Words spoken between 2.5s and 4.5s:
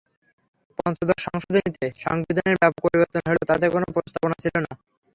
ব্যাপক পরিবর্তন হলেও তাতে কোনো প্রস্তাবনা